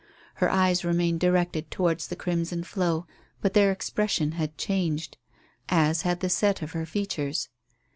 [0.41, 3.05] Her eyes remained directed towards the crimson flow,
[3.39, 5.19] but their expression had changed,
[5.69, 7.49] as had the set of her features.